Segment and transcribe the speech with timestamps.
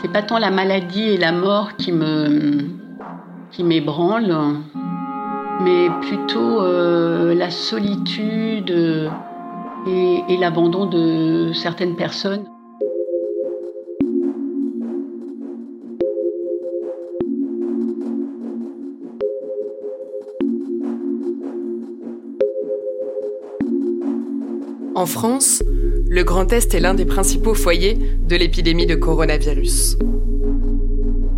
[0.00, 2.68] C'est pas tant la maladie et la mort qui me
[3.50, 4.60] qui m'ébranlent,
[5.60, 8.70] mais plutôt euh, la solitude
[9.86, 12.44] et l'abandon de certaines personnes.
[24.94, 25.62] En France,
[26.10, 29.98] le Grand Est est l'un des principaux foyers de l'épidémie de coronavirus.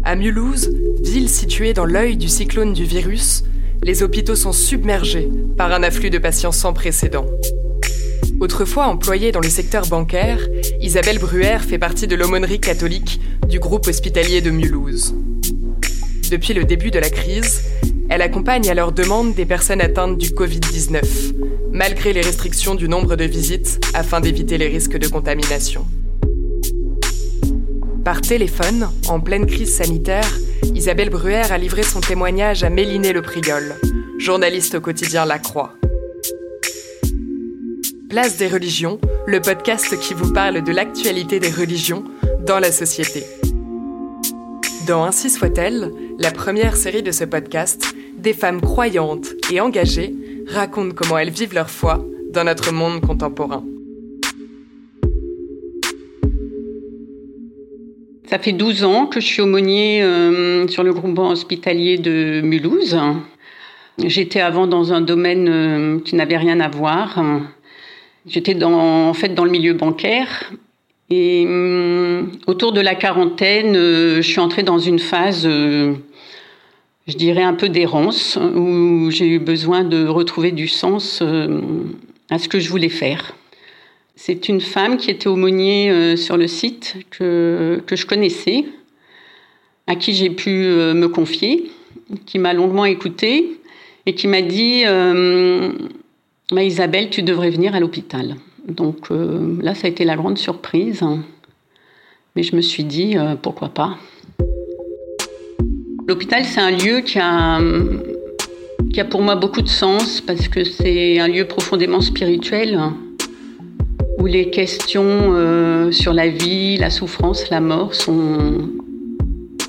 [0.04, 0.70] À Mulhouse,
[1.02, 3.42] ville située dans l'œil du cyclone du virus,
[3.82, 7.26] les hôpitaux sont submergés par un afflux de patients sans précédent.
[8.38, 10.38] Autrefois employée dans le secteur bancaire,
[10.80, 15.14] Isabelle Bruer fait partie de l'aumônerie catholique du groupe hospitalier de Mulhouse.
[16.30, 17.62] Depuis le début de la crise,
[18.10, 21.32] elle accompagne à leur demande des personnes atteintes du Covid-19,
[21.70, 25.86] malgré les restrictions du nombre de visites afin d'éviter les risques de contamination.
[28.04, 30.28] Par téléphone, en pleine crise sanitaire,
[30.74, 33.76] Isabelle Bruer a livré son témoignage à Méliné Le Prigol,
[34.18, 35.74] journaliste au quotidien La Croix.
[38.08, 42.02] Place des religions, le podcast qui vous parle de l'actualité des religions
[42.44, 43.22] dans la société.
[44.88, 50.14] Dans Ainsi soit-elle, la première série de ce podcast, des femmes croyantes et engagées
[50.48, 53.64] racontent comment elles vivent leur foi dans notre monde contemporain.
[58.26, 62.96] Ça fait 12 ans que je suis aumônier euh, sur le groupement hospitalier de Mulhouse.
[64.04, 67.20] J'étais avant dans un domaine euh, qui n'avait rien à voir.
[68.26, 70.52] J'étais en fait dans le milieu bancaire.
[71.10, 75.48] Et euh, autour de la quarantaine, je suis entrée dans une phase
[77.06, 81.60] je dirais, un peu d'errance, où j'ai eu besoin de retrouver du sens euh,
[82.30, 83.34] à ce que je voulais faire.
[84.16, 88.64] C'est une femme qui était aumônier euh, sur le site que, que je connaissais,
[89.86, 91.70] à qui j'ai pu euh, me confier,
[92.26, 93.58] qui m'a longuement écoutée
[94.06, 94.84] et qui m'a dit
[96.50, 98.36] bah, Isabelle, tu devrais venir à l'hôpital.
[98.66, 101.02] Donc là, ça a été la grande surprise.
[102.34, 103.98] Mais je me suis dit pourquoi pas.
[106.10, 107.60] L'hôpital, c'est un lieu qui a,
[109.04, 112.80] pour moi beaucoup de sens parce que c'est un lieu profondément spirituel
[114.18, 118.70] où les questions euh, sur la vie, la souffrance, la mort sont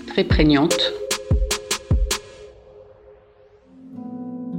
[0.07, 0.91] très prégnantes.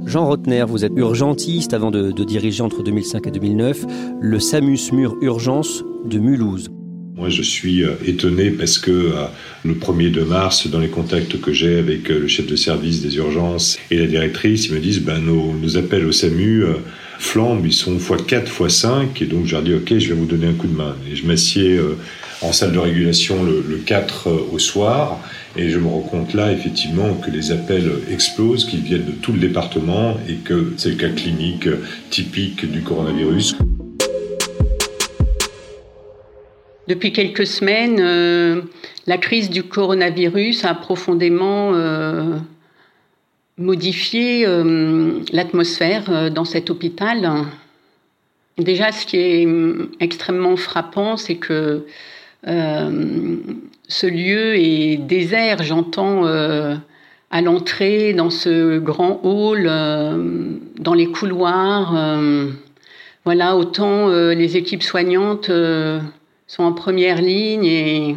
[0.05, 3.85] Jean Rotner, vous êtes urgentiste avant de, de diriger entre 2005 et 2009
[4.21, 6.69] le SAMUS Mur Urgence de Mulhouse.
[7.15, 9.25] Moi, je suis euh, étonné parce que euh,
[9.63, 13.03] le 1er de mars, dans les contacts que j'ai avec euh, le chef de service
[13.03, 16.65] des urgences et la directrice, ils me disent ben, nos, appels au SAMU
[17.19, 20.47] flambent, ils sont x4, x5, et donc je leur dis ok, je vais vous donner
[20.47, 20.95] un coup de main.
[21.11, 21.79] Et je m'assieds
[22.41, 25.19] en salle de régulation le, le 4 au soir,
[25.55, 29.33] et je me rends compte là, effectivement, que les appels explosent, qu'ils viennent de tout
[29.33, 31.67] le département, et que c'est le cas clinique
[32.09, 33.55] typique du coronavirus.
[36.87, 38.61] Depuis quelques semaines, euh,
[39.07, 42.35] la crise du coronavirus a profondément euh,
[43.57, 47.45] modifié euh, l'atmosphère dans cet hôpital.
[48.57, 49.47] Déjà, ce qui est
[50.01, 51.85] extrêmement frappant, c'est que
[52.45, 55.63] ce lieu est désert.
[55.63, 59.63] J'entends à l'entrée, dans ce grand hall,
[60.77, 62.19] dans les couloirs,
[63.23, 65.49] voilà, autant les équipes soignantes
[66.47, 68.15] sont en première ligne et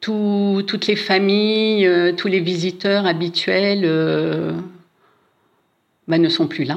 [0.00, 4.52] toutes les familles, euh, tous les visiteurs habituels euh,
[6.08, 6.76] bah, ne sont plus là.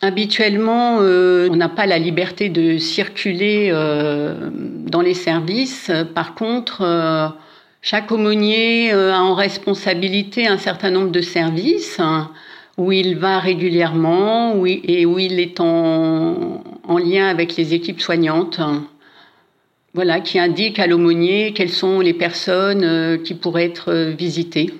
[0.00, 5.90] Habituellement, euh, on n'a pas la liberté de circuler dans les services.
[6.14, 7.34] Par contre,
[7.82, 12.30] chaque aumônier a en responsabilité un certain nombre de services hein,
[12.76, 18.60] où il va régulièrement et où il est en lien avec les équipes soignantes
[19.98, 24.72] voilà, qui indique à l'aumônier quelles sont les personnes euh, qui pourraient être euh, visitées.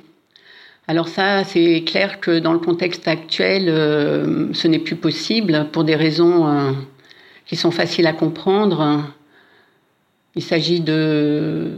[0.86, 5.82] Alors ça, c'est clair que dans le contexte actuel, euh, ce n'est plus possible pour
[5.82, 6.72] des raisons
[7.46, 9.02] qui sont faciles à comprendre.
[10.36, 11.72] Il s'agit de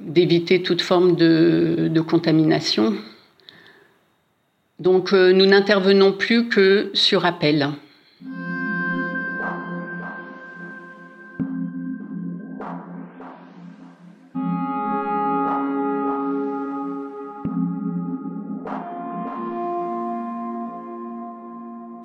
[0.00, 2.94] d'éviter toute forme de, de contamination.
[4.78, 7.68] Donc nous n'intervenons plus que sur appel.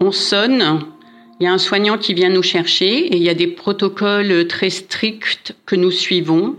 [0.10, 0.86] On sonne,
[1.40, 4.48] il y a un soignant qui vient nous chercher et il y a des protocoles
[4.48, 6.56] très stricts que nous suivons.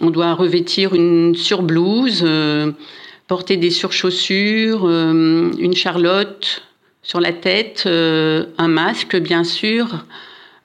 [0.00, 2.70] On doit revêtir une surblouse, euh,
[3.26, 6.62] porter des surchaussures, euh, une charlotte
[7.02, 10.04] sur la tête, euh, un masque bien sûr,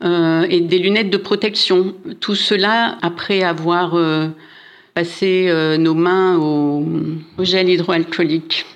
[0.03, 1.95] et des lunettes de protection.
[2.19, 3.97] Tout cela après avoir
[4.93, 6.85] passé nos mains au,
[7.39, 8.67] gel hydroalcoolique.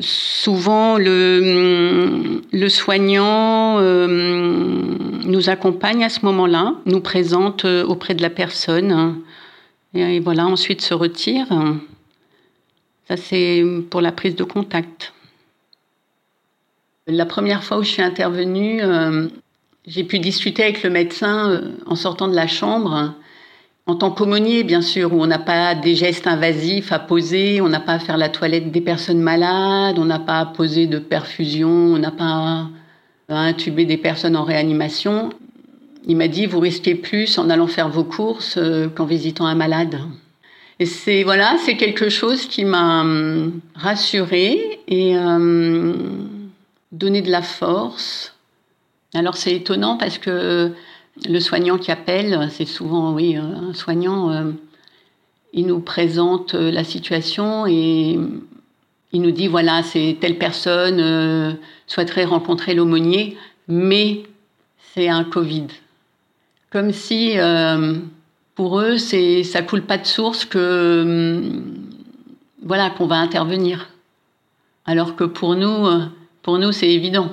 [0.00, 9.22] Souvent, le, le soignant nous accompagne à ce moment-là, nous présente auprès de la personne
[9.94, 11.46] et voilà, ensuite se retire.
[13.06, 15.12] Ça, c'est pour la prise de contact.
[17.06, 19.28] La première fois où je suis intervenue, euh,
[19.86, 23.14] j'ai pu discuter avec le médecin euh, en sortant de la chambre.
[23.86, 27.68] En tant qu'aumônier, bien sûr, où on n'a pas des gestes invasifs à poser, on
[27.68, 30.98] n'a pas à faire la toilette des personnes malades, on n'a pas à poser de
[30.98, 32.68] perfusion, on n'a pas
[33.28, 35.28] à intuber des personnes en réanimation.
[36.06, 39.54] Il m'a dit, vous risquez plus en allant faire vos courses euh, qu'en visitant un
[39.54, 39.98] malade.
[40.80, 45.92] Et c'est voilà, c'est quelque chose qui m'a hum, rassurée et euh,
[46.90, 48.34] donné de la force.
[49.14, 50.72] Alors c'est étonnant parce que
[51.28, 54.52] le soignant qui appelle, c'est souvent oui un soignant, euh,
[55.52, 58.18] il nous présente la situation et
[59.12, 61.56] il nous dit voilà c'est telle personne
[61.86, 63.36] souhaiterait rencontrer l'aumônier,
[63.68, 64.24] mais
[64.94, 65.66] c'est un Covid.
[66.70, 67.94] Comme si euh,
[68.54, 71.50] pour eux c'est ça coule pas de source que euh,
[72.62, 73.90] voilà qu'on va intervenir.
[74.86, 76.04] Alors que pour nous euh,
[76.42, 77.30] pour nous c'est évident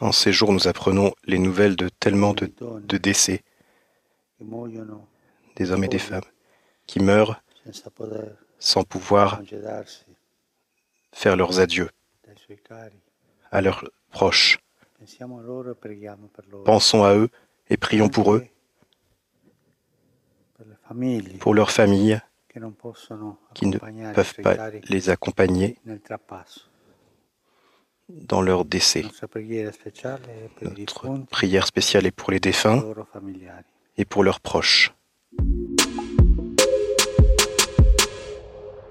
[0.00, 3.42] En ces jours, nous apprenons les nouvelles de tellement de, décès,
[5.56, 6.22] des hommes et des femmes,
[6.86, 7.42] qui meurent
[8.58, 9.42] sans pouvoir
[11.12, 11.90] faire leurs adieux
[13.50, 14.58] à leurs proches.
[16.64, 17.28] Pensons à eux
[17.70, 18.46] et prions pour eux,
[21.38, 22.20] pour leurs familles
[23.54, 25.78] qui ne peuvent pas les accompagner
[28.08, 29.02] dans leur décès.
[29.02, 29.26] Notre
[31.30, 32.84] prière spéciale est pour les défunts
[33.96, 34.92] et pour leurs proches.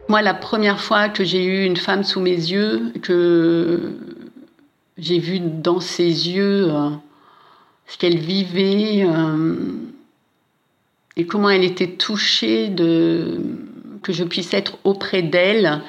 [0.10, 3.98] Moi, la première fois que j'ai eu une femme sous mes yeux, que
[4.98, 6.90] j'ai vu dans ses yeux euh,
[7.88, 9.56] ce qu'elle vivait euh,
[11.18, 13.42] et comment elle était touchée de
[14.02, 15.82] que je puisse être auprès d'elle,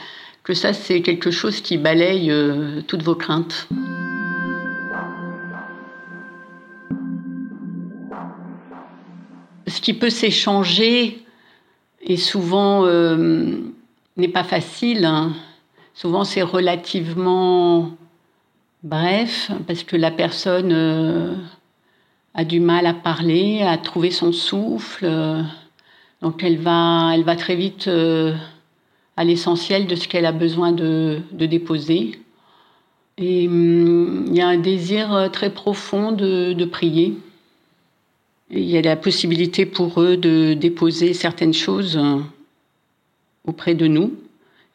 [0.49, 3.69] que ça, c'est quelque chose qui balaye euh, toutes vos craintes.
[9.67, 11.23] Ce qui peut s'échanger
[12.01, 13.59] et souvent euh,
[14.17, 15.05] n'est pas facile.
[15.05, 15.35] Hein.
[15.93, 17.91] Souvent, c'est relativement
[18.83, 21.35] bref parce que la personne euh,
[22.33, 25.07] a du mal à parler, à trouver son souffle.
[26.23, 27.87] donc, elle va, elle va très vite
[29.19, 32.13] à l'essentiel de ce qu'elle a besoin de, déposer.
[33.19, 37.15] Et hum, il y a un désir euh, très profond de, prier.
[38.53, 42.21] il y a la possibilité pour eux de déposer certaines choses euh,
[43.45, 44.15] auprès de nous.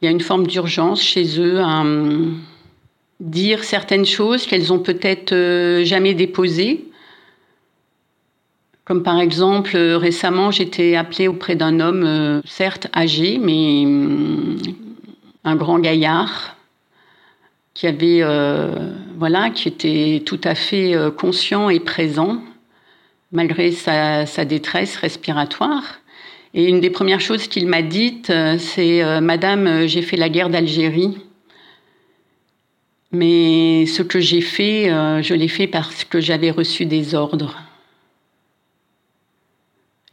[0.01, 2.37] Il y a une forme d'urgence chez eux à hum,
[3.21, 6.89] dire certaines choses qu'elles ont peut-être euh, jamais déposées
[8.85, 14.57] comme par exemple, euh, récemment, j'étais appelée auprès d'un homme, euh, certes âgé, mais hum,
[15.45, 16.57] un grand gaillard,
[17.73, 22.41] qui avait, euh, voilà, qui était tout à fait conscient et présent,
[23.31, 25.83] malgré sa, sa, détresse respiratoire.
[26.53, 31.17] Et une des premières choses qu'il m'a dites, c'est Madame, j'ai fait la guerre d'Algérie.
[33.11, 34.89] Mais ce que j'ai fait,
[35.23, 37.57] je l'ai fait parce que j'avais reçu des ordres.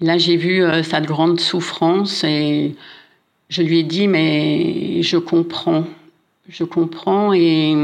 [0.01, 2.75] Là, j'ai vu euh, sa grande souffrance et
[3.51, 5.85] je lui ai dit, mais je comprends,
[6.49, 7.75] je comprends et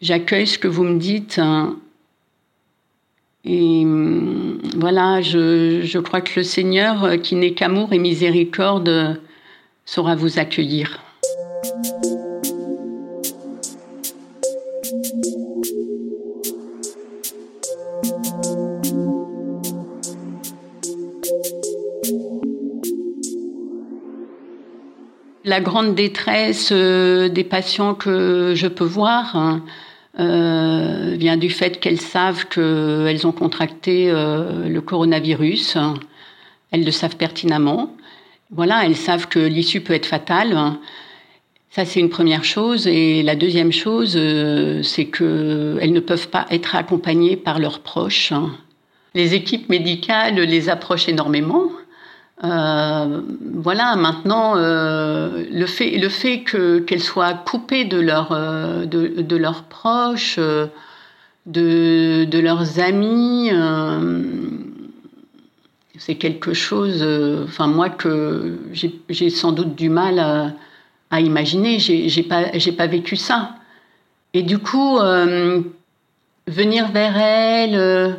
[0.00, 1.38] j'accueille ce que vous me dites.
[1.38, 1.76] Hein.
[3.44, 9.20] Et hum, voilà, je, je crois que le Seigneur, qui n'est qu'amour et miséricorde,
[9.84, 11.00] saura vous accueillir.
[25.50, 29.64] La grande détresse euh, des patients que je peux voir hein,
[30.20, 35.76] euh, vient du fait qu'elles savent qu'elles ont contracté euh, le coronavirus.
[36.70, 37.96] Elles le savent pertinemment.
[38.52, 40.56] Voilà, elles savent que l'issue peut être fatale.
[41.70, 42.86] Ça, c'est une première chose.
[42.86, 44.12] Et la deuxième chose,
[44.84, 48.32] c'est qu'elles ne peuvent pas être accompagnées par leurs proches.
[49.16, 51.72] Les équipes médicales les approchent énormément.
[52.42, 53.20] Euh,
[53.54, 59.36] voilà, maintenant, euh, le fait, le fait que, qu'elles soient coupées de, leur, euh, de,
[59.36, 63.50] leurs proches, de, de, leurs amis,
[65.98, 67.04] c'est quelque chose,
[67.44, 70.18] enfin, moi, que j'ai, sans doute du mal
[71.10, 71.78] à, imaginer.
[71.78, 72.44] J'ai, pas,
[72.76, 73.56] pas vécu ça.
[74.32, 74.98] Et du coup,
[76.46, 78.16] venir vers elles,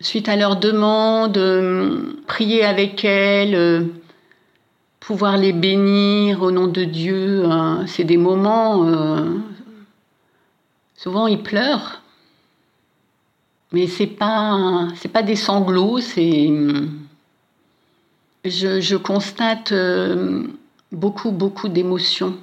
[0.00, 3.84] suite à leur demande, euh, prier avec elles, euh,
[4.98, 7.44] pouvoir les bénir au nom de Dieu.
[7.44, 7.84] Hein.
[7.86, 9.38] c'est des moments, euh,
[10.96, 12.02] souvent ils pleurent,
[13.72, 16.50] mais c'est pas, pas des sanglots, c'est,
[18.44, 19.72] je, je constate
[20.90, 22.36] beaucoup, beaucoup d'émotions.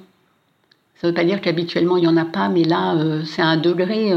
[0.96, 3.56] Ça ne veut pas dire qu'habituellement il n'y en a pas, mais là, c'est un
[3.56, 4.10] degré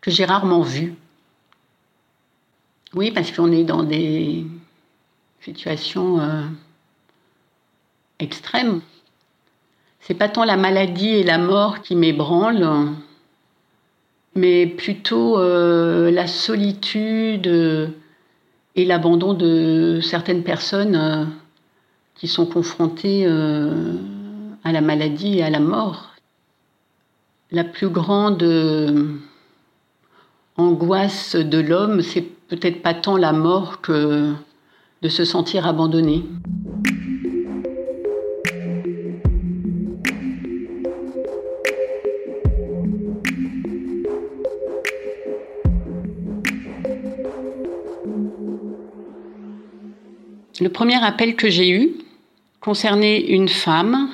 [0.00, 0.94] que j'ai rarement vu.
[2.94, 4.46] Oui, parce qu'on est dans des
[5.40, 6.42] situations euh,
[8.18, 8.80] extrêmes.
[10.00, 12.92] C'est pas tant la maladie et la mort qui m'ébranlent,
[14.34, 17.92] mais plutôt euh, la solitude
[18.74, 21.24] et l'abandon de certaines personnes euh,
[22.14, 23.96] qui sont confrontées euh,
[24.64, 26.14] à la maladie et à la mort.
[27.50, 28.42] La plus grande
[30.56, 34.32] angoisse de l'homme, c'est peut-être pas tant la mort que
[35.02, 36.22] de se sentir abandonné.
[50.60, 51.94] Le premier appel que j'ai eu
[52.60, 54.08] concernait une femme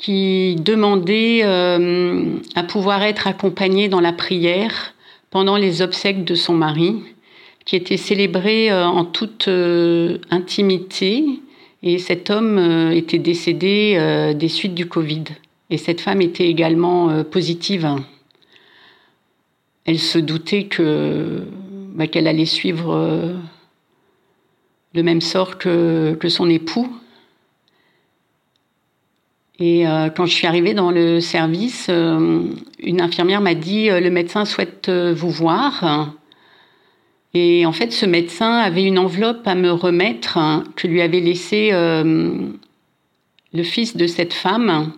[0.00, 4.94] qui demandait euh, à pouvoir être accompagnée dans la prière
[5.28, 7.02] pendant les obsèques de son mari,
[7.66, 11.26] qui étaient célébrées euh, en toute euh, intimité.
[11.82, 12.58] Et cet homme
[12.92, 15.24] était décédé des suites du Covid.
[15.70, 17.88] Et cette femme était également positive.
[19.86, 21.42] Elle se doutait que
[21.94, 23.34] bah, qu'elle allait suivre
[24.92, 26.86] le même sort que son époux.
[29.60, 32.44] Et euh, quand je suis arrivée dans le service, euh,
[32.78, 36.14] une infirmière m'a dit euh, le médecin souhaite vous voir.
[37.34, 41.20] Et en fait, ce médecin avait une enveloppe à me remettre hein, que lui avait
[41.20, 44.92] laissé le fils de cette femme.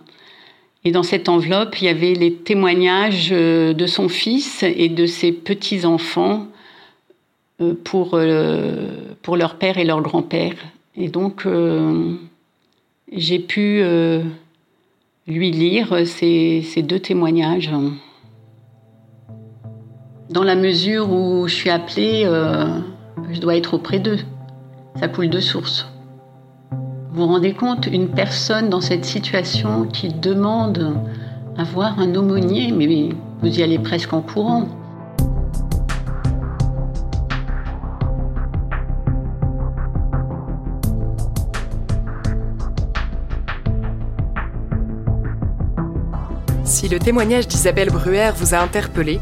[0.83, 5.31] Et dans cette enveloppe, il y avait les témoignages de son fils et de ses
[5.31, 6.47] petits-enfants
[7.83, 8.19] pour,
[9.21, 10.55] pour leur père et leur grand-père.
[10.97, 11.47] Et donc,
[13.11, 13.83] j'ai pu
[15.27, 17.71] lui lire ces, deux témoignages.
[20.29, 22.79] Dans la mesure où je suis appelée, euh,
[23.31, 24.19] je dois être auprès d'eux.
[24.99, 25.87] Ça coule de source.
[27.11, 30.95] Vous vous rendez compte, une personne dans cette situation qui demande
[31.57, 33.09] à voir un aumônier, mais
[33.41, 34.67] vous y allez presque en courant.
[46.93, 49.19] Le témoignage d'Isabelle Bruer vous a interpellé,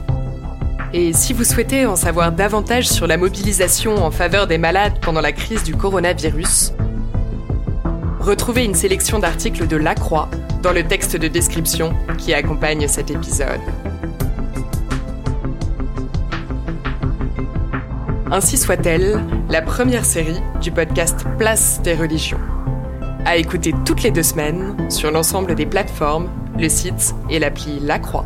[0.91, 5.21] et si vous souhaitez en savoir davantage sur la mobilisation en faveur des malades pendant
[5.21, 6.73] la crise du coronavirus,
[8.19, 10.27] retrouvez une sélection d'articles de La Croix
[10.61, 13.61] dans le texte de description qui accompagne cet épisode.
[18.31, 22.39] Ainsi soit-elle, la première série du podcast Place des religions.
[23.23, 26.27] À écouter toutes les deux semaines sur l'ensemble des plateformes
[26.61, 28.25] le site et l'appli La Croix.